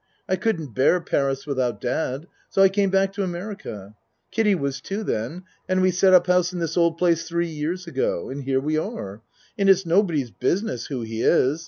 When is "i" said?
0.27-0.35, 2.63-2.69